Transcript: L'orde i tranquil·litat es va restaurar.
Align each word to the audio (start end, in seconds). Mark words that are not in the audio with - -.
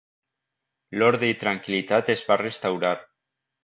L'orde 1.01 1.31
i 1.35 1.37
tranquil·litat 1.43 2.13
es 2.17 2.27
va 2.33 2.43
restaurar. 2.47 2.99